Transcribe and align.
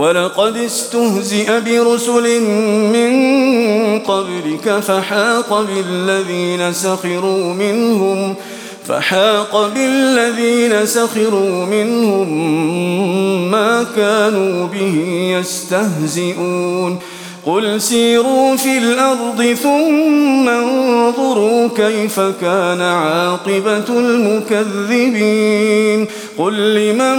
ولقد 0.00 0.56
استهزئ 0.56 1.60
برسل 1.60 2.40
من 2.92 3.12
قبلك 3.98 4.80
فحاق 4.80 5.66
بالذين 5.74 6.72
سخروا 6.72 7.52
منهم 7.54 8.34
فحاق 8.88 9.72
بالذين 9.74 10.86
سخروا 10.86 11.66
منهم 11.66 12.30
ما 13.50 13.86
كانوا 13.96 14.66
به 14.66 14.96
يستهزئون 15.38 16.98
قل 17.46 17.80
سيروا 17.80 18.56
في 18.56 18.78
الأرض 18.78 19.56
ثم 19.62 20.48
انظروا 20.48 21.68
كيف 21.76 22.20
كان 22.20 22.80
عاقبة 22.80 23.84
المكذبين 23.88 25.60
قل 26.40 26.74
لمن 26.74 27.18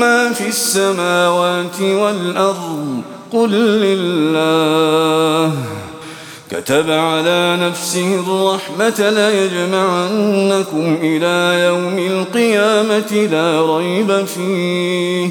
ما 0.00 0.32
في 0.32 0.48
السماوات 0.48 1.80
والأرض؟ 1.80 3.02
قل 3.32 3.50
لله. 3.50 5.52
كتب 6.50 6.90
على 6.90 7.58
نفسه 7.60 8.14
الرحمة 8.14 9.10
ليجمعنكم 9.10 10.98
إلى 11.02 11.64
يوم 11.66 11.98
القيامة 11.98 13.28
لا 13.32 13.76
ريب 13.76 14.26
فيه. 14.26 15.30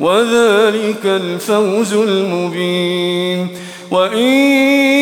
وذلك 0.00 1.04
الفوز 1.04 1.92
المبين. 1.92 3.48
وإن 3.90 4.28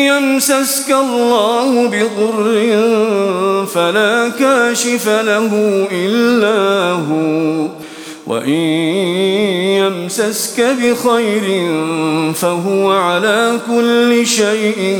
يمسسك 0.07 0.91
الله 0.91 1.87
بضر 1.87 2.45
فلا 3.65 4.29
كاشف 4.39 5.07
له 5.07 5.87
إلا 5.91 6.91
هو. 6.91 7.67
وإن 8.27 8.59
يمسسك 9.79 10.61
بخير 10.61 11.71
فهو 12.33 12.91
على 12.91 13.59
كل 13.67 14.27
شيء 14.27 14.97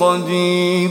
قدير. 0.00 0.90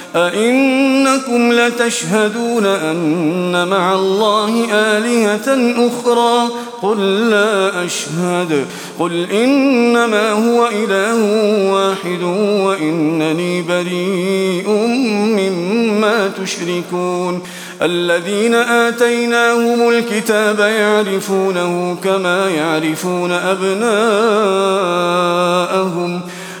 أئنكم 0.15 1.51
لتشهدون 1.51 2.65
أن 2.65 3.67
مع 3.67 3.93
الله 3.93 4.67
آلهة 4.73 5.73
أخرى؟ 5.87 6.49
قل 6.81 7.29
لا 7.29 7.85
أشهد. 7.85 8.65
قل 8.99 9.31
إنما 9.31 10.31
هو 10.31 10.67
إله 10.67 11.15
واحد 11.71 12.23
وإنني 12.63 13.61
بريء 13.61 14.69
مما 15.37 16.31
تشركون. 16.43 17.41
الذين 17.81 18.55
آتيناهم 18.55 19.89
الكتاب 19.89 20.59
يعرفونه 20.59 21.97
كما 22.03 22.49
يعرفون 22.49 23.31
أبناءهم. 23.31 24.01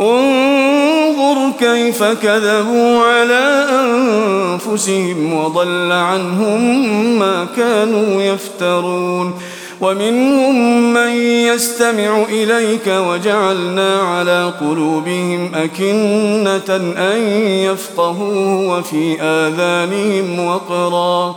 انظر 0.00 1.52
كيف 1.60 2.02
كذبوا 2.02 3.02
على 3.02 3.66
أنفسهم 3.70 5.34
وضل 5.34 5.92
عنهم 5.92 6.60
ما 7.18 7.46
كانوا 7.56 8.22
يفترون. 8.22 9.34
ومنهم 9.80 10.94
من 10.94 11.12
يستمع 11.22 12.22
إليك 12.28 12.86
وجعلنا 12.86 14.00
على 14.00 14.52
قلوبهم 14.60 15.54
أكنة 15.54 16.76
أن 16.98 17.20
يفقهوا 17.42 18.78
وفي 18.78 19.16
آذانهم 19.20 20.46
وقرا. 20.46 21.36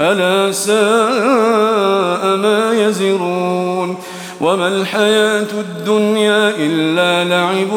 ألا 0.00 0.52
ساء 0.52 0.76
ما 2.36 2.72
يزرون 2.72 3.96
وما 4.40 4.68
الحياة 4.68 5.46
الدنيا 5.60 6.52
إلا 6.58 7.24
لعب 7.24 7.72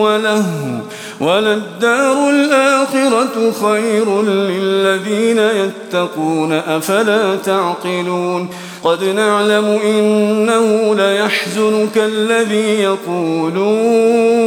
ولهو 0.00 0.74
وللدار 1.20 2.30
الآخرة 2.30 3.52
خير 3.62 4.22
للذين 4.22 5.38
يتقون 5.38 6.52
أفلا 6.52 7.36
تعقلون 7.36 8.48
قد 8.84 9.04
نعلم 9.04 9.64
إنه 9.84 10.94
ليحزنك 10.94 11.96
الذي 11.98 12.82
يقولون 12.82 14.44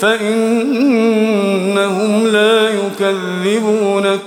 فإنهم 0.00 1.46
لا 2.26 2.68
يكذبونك 2.68 4.20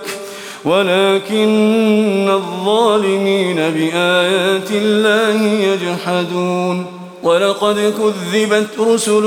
ولكن 0.67 2.29
الظالمين 2.29 3.55
بآيات 3.55 4.71
الله 4.71 5.43
يجحدون. 5.43 6.85
ولقد 7.23 7.93
كذبت 7.97 8.67
رسل 8.79 9.23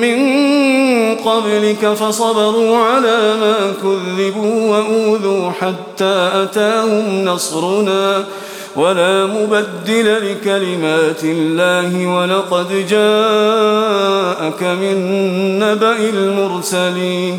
من 0.00 0.18
قبلك 1.16 1.92
فصبروا 1.92 2.76
على 2.76 3.34
ما 3.40 3.72
كذبوا 3.82 4.70
وأوذوا 4.70 5.50
حتى 5.50 6.30
أتاهم 6.42 7.24
نصرنا. 7.24 8.24
ولا 8.76 9.26
مبدل 9.26 10.30
لكلمات 10.30 11.24
الله 11.24 12.06
ولقد 12.06 12.68
جاءك 12.88 14.62
من 14.62 14.96
نبأ 15.58 15.96
المرسلين. 15.96 17.38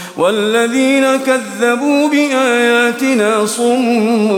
والذين 0.21 1.05
كذبوا 1.17 2.09
بآياتنا 2.09 3.45
صم 3.45 4.31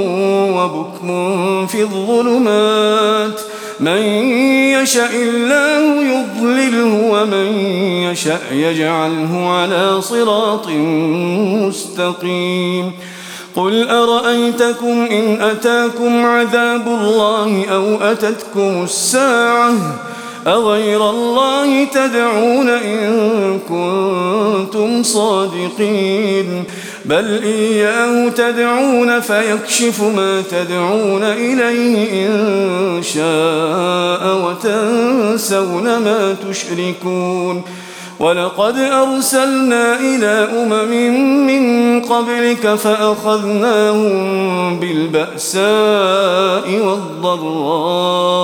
وبكم 0.55 1.67
في 1.67 1.81
الظلمات. 1.81 3.39
من 3.79 4.01
يشاء 4.81 5.11
الله 5.13 6.03
يضلله 6.03 7.09
ومن 7.11 7.47
يشاء 8.11 8.41
يجعله 8.51 9.49
على 9.49 10.01
صراط 10.01 10.67
مستقيم. 11.67 12.91
قل 13.55 13.89
أرأيتكم 13.89 15.07
إن 15.11 15.41
أتاكم 15.41 16.25
عذاب 16.25 16.87
الله 16.87 17.65
أو 17.71 18.11
أتتكم 18.11 18.83
الساعة 18.83 19.73
أغير 20.47 21.09
الله 21.09 21.83
تدعون 21.83 22.69
إن 22.69 23.59
كنتم 23.69 25.03
صادقين؟ 25.03 26.63
بل 27.05 27.41
إياه 27.43 28.29
تدعون 28.29 29.19
فيكشف 29.19 30.01
ما 30.01 30.43
تدعون 30.51 31.23
إليه 31.23 32.27
إن 32.27 33.03
شاء 33.03 34.37
وتنسون 34.45 35.83
ما 35.83 36.35
تشركون. 36.49 37.61
ولقد 38.19 38.77
أرسلنا 38.77 39.99
إلى 39.99 40.49
أمم 40.63 40.91
من 41.47 42.01
قبلك 42.01 42.75
فأخذناهم 42.75 44.09
بالبأساء 44.79 45.61
والضراء. 47.33 48.43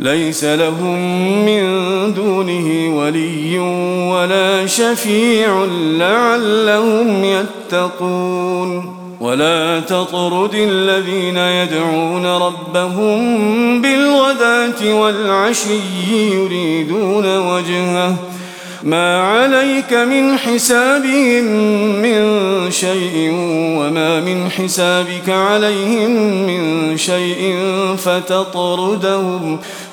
ليس 0.00 0.44
لهم 0.44 0.98
من 1.46 1.62
دونه 2.14 2.96
ولي 2.98 3.58
ولا 4.12 4.66
شفيع 4.66 5.64
لعلهم 5.98 7.24
يتقون. 7.24 8.96
ولا 9.20 9.80
تطرد 9.80 10.54
الذين 10.54 11.36
يدعون 11.36 12.26
ربهم 12.26 13.82
بالغداة 13.82 14.94
والعشي 14.94 15.80
يريدون 16.32 17.38
وجهه. 17.38 18.16
ما 18.82 19.22
عليك 19.22 19.92
من 19.92 20.38
حسابهم 20.38 21.44
من 22.02 22.20
شيء 22.70 23.30
وما 23.78 24.20
من 24.20 24.50
حسابك 24.50 25.28
عليهم 25.28 26.10
من 26.46 26.96
شيء 26.96 27.56
فتطردهم 27.98 29.58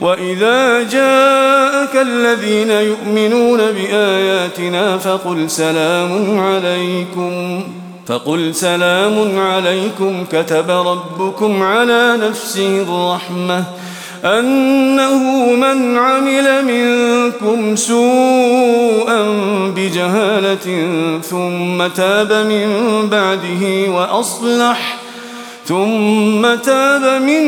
وإذا 0.00 0.82
جاءك 0.82 1.96
الذين 1.96 2.70
يؤمنون 2.70 3.58
بآياتنا 3.58 4.98
فقل 4.98 5.50
سلام 5.50 6.38
عليكم 6.40 7.62
فقل 8.06 8.54
سلام 8.54 9.38
عليكم 9.38 10.24
كتب 10.32 10.70
ربكم 10.70 11.62
على 11.62 12.16
نفسه 12.28 12.82
الرحمه 12.82 13.64
أنه 14.24 15.18
من 15.54 15.98
عمل 15.98 16.64
منكم 16.64 17.76
سوءا 17.76 19.22
بجهالة 19.76 20.90
ثم 21.20 21.86
تاب 21.86 22.32
من 22.32 22.68
بعده 23.10 23.90
وأصلح 23.90 24.95
ثم 25.68 26.54
تاب 26.54 27.22
من 27.22 27.44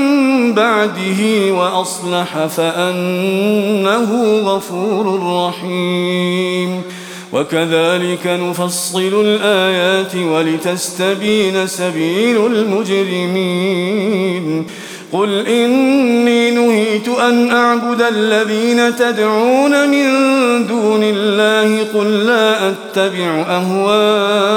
بعده 0.55 1.53
وأصلح 1.53 2.47
فأنه 2.47 4.41
غفور 4.45 5.21
رحيم. 5.47 6.83
وكذلك 7.33 8.27
نفصل 8.27 9.25
الآيات 9.25 10.17
ولتستبين 10.17 11.67
سبيل 11.67 12.47
المجرمين. 12.47 13.87
قل 15.13 15.47
إني 15.47 16.51
نهيت 16.51 17.09
أن 17.09 17.51
أعبد 17.51 18.03
الذين 18.03 18.97
تدعون 18.97 19.89
من 19.89 20.07
دون 20.67 21.01
الله 21.03 21.85
قل 21.95 22.27
لا 22.27 22.69
أتبع 22.69 23.47
أهواءكم. 23.49 24.57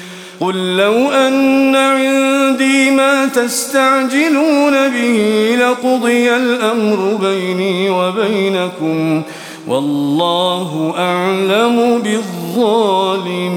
قل 0.41 0.77
لو 0.77 1.11
أن 1.11 1.75
عندي 1.75 2.91
ما 2.91 3.25
تستعجلون 3.27 4.89
به 4.89 5.55
لقضي 5.59 6.35
الأمر 6.35 7.17
بيني 7.21 7.89
وبينكم 7.89 9.21
والله 9.67 10.93
أعلم 10.97 12.01
بالظالمين. 12.03 13.51